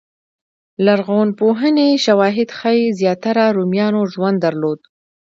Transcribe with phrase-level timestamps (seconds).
[0.85, 4.79] لرغونپوهنې شواهد ښيي زیاتره رومیانو ژوند درلود